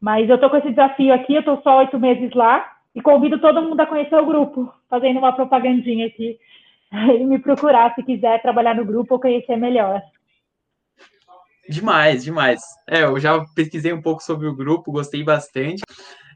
[0.00, 3.40] Mas eu estou com esse desafio aqui, eu estou só oito meses lá e convido
[3.40, 6.38] todo mundo a conhecer o grupo, fazendo uma propagandinha aqui.
[6.92, 10.02] E me procurar se quiser trabalhar no grupo ou conhecer melhor.
[11.68, 12.60] Demais, demais.
[12.88, 15.82] É, eu já pesquisei um pouco sobre o grupo, gostei bastante.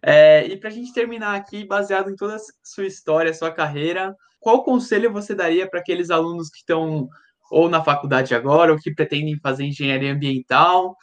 [0.01, 4.15] É, e para a gente terminar aqui, baseado em toda a sua história, sua carreira,
[4.39, 7.09] qual conselho você daria para aqueles alunos que estão
[7.51, 10.95] ou na faculdade agora, ou que pretendem fazer engenharia ambiental?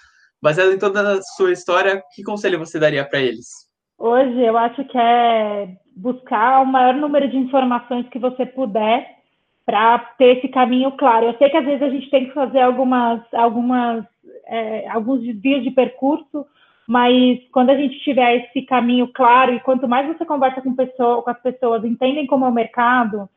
[0.41, 3.70] Baseado em toda a sua história, que conselho você daria para eles?
[4.03, 9.07] Hoje, eu acho que é buscar o maior número de informações que você puder
[9.63, 11.27] para ter esse caminho claro.
[11.27, 14.03] Eu sei que às vezes a gente tem que fazer algumas, algumas,
[14.47, 16.47] é, alguns desvios de percurso,
[16.87, 21.21] mas quando a gente tiver esse caminho claro e quanto mais você conversa com, pessoa,
[21.21, 23.29] com as pessoas, entendem como é o mercado,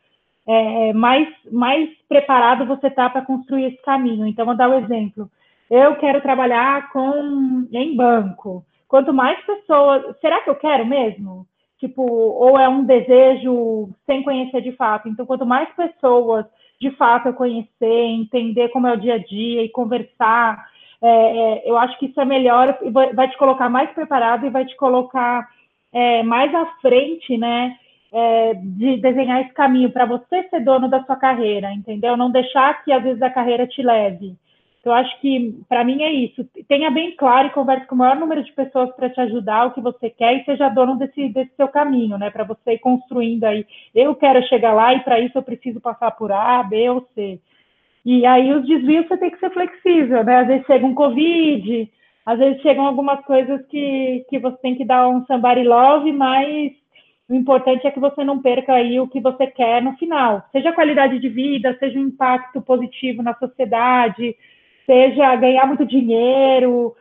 [0.49, 4.27] é, mais, mais preparado você está para construir esse caminho.
[4.27, 5.31] Então, vou dar um exemplo.
[5.71, 8.65] Eu quero trabalhar com em banco.
[8.95, 11.49] Quanto mais pessoas, será que eu quero mesmo?
[11.81, 15.09] Tipo, ou é um desejo sem conhecer de fato.
[15.09, 16.47] Então, quanto mais pessoas
[16.81, 20.65] de fato eu conhecer, entender como é o dia a dia e conversar,
[21.03, 22.79] é, é, eu acho que isso é melhor,
[23.17, 25.45] vai te colocar mais preparado e vai te colocar
[25.93, 27.77] é, mais à frente, né?
[28.13, 32.17] É, de desenhar esse caminho para você ser dono da sua carreira, entendeu?
[32.17, 34.37] Não deixar que às vezes a carreira te leve.
[34.85, 36.47] Então, acho que para mim é isso.
[36.69, 39.71] Tenha bem claro e converse com o maior número de pessoas para te ajudar o
[39.71, 42.29] que você quer e seja dono desse, desse seu caminho, né?
[42.29, 43.67] Para você ir construindo aí.
[43.95, 47.41] Eu quero chegar lá e para isso eu preciso passar por A, B ou C.
[48.05, 50.41] E aí os desvios você tem que ser flexível, né?
[50.41, 51.91] Às vezes chega um Covid,
[52.27, 56.73] às vezes chegam algumas coisas que, que você tem que dar um somebody love, mas
[57.27, 60.45] o importante é que você não perca aí o que você quer no final.
[60.53, 64.37] Seja qualidade de vida, seja um impacto positivo na sociedade,
[64.85, 66.95] seja ganhar muito dinheiro.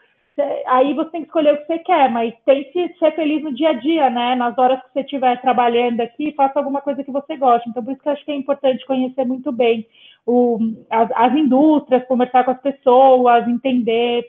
[0.65, 3.53] Aí você tem que escolher o que você quer, mas tem que ser feliz no
[3.53, 4.35] dia a dia, né?
[4.35, 7.69] Nas horas que você estiver trabalhando aqui, faça alguma coisa que você goste.
[7.69, 9.85] Então, por isso que eu acho que é importante conhecer muito bem
[10.25, 10.57] o,
[10.89, 14.25] as, as, indústrias, conversar com as pessoas, entender,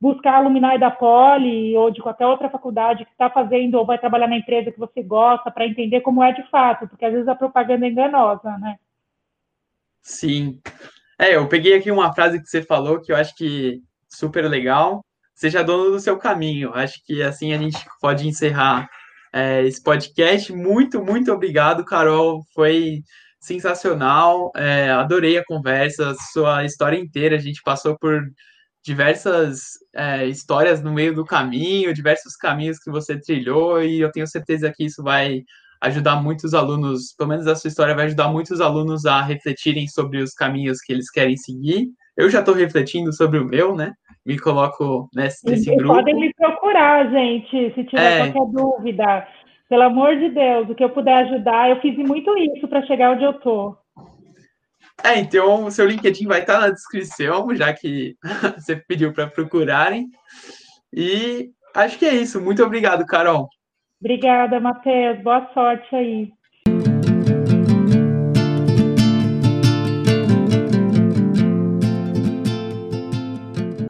[0.00, 4.26] buscar alumni da Poli ou de qualquer outra faculdade que está fazendo ou vai trabalhar
[4.26, 7.34] na empresa que você gosta para entender como é de fato, porque às vezes a
[7.34, 8.76] propaganda é enganosa, né?
[10.02, 10.60] Sim.
[11.18, 15.04] É, eu peguei aqui uma frase que você falou que eu acho que super legal.
[15.34, 16.72] Seja dono do seu caminho.
[16.74, 18.88] Acho que assim a gente pode encerrar
[19.32, 20.52] é, esse podcast.
[20.52, 22.42] Muito, muito obrigado, Carol.
[22.54, 23.00] Foi
[23.40, 24.50] sensacional.
[24.56, 27.36] É, adorei a conversa, sua história inteira.
[27.36, 28.22] A gente passou por
[28.84, 34.26] diversas é, histórias no meio do caminho, diversos caminhos que você trilhou, e eu tenho
[34.26, 35.42] certeza que isso vai
[35.84, 40.18] ajudar muitos alunos, pelo menos a sua história vai ajudar muitos alunos a refletirem sobre
[40.18, 41.88] os caminhos que eles querem seguir.
[42.16, 43.92] Eu já estou refletindo sobre o meu, né?
[44.24, 45.94] Me coloco nesse, nesse grupo.
[45.94, 48.30] Podem me procurar, gente, se tiver é...
[48.30, 49.28] qualquer dúvida.
[49.68, 53.12] Pelo amor de Deus, o que eu puder ajudar, eu fiz muito isso para chegar
[53.12, 53.76] onde eu tô.
[55.02, 58.16] É, então o seu LinkedIn vai estar na descrição, já que
[58.56, 60.06] você pediu para procurarem.
[60.92, 62.40] E acho que é isso.
[62.40, 63.48] Muito obrigado, Carol.
[64.04, 65.20] Obrigada, Matheus.
[65.24, 66.32] Boa sorte aí.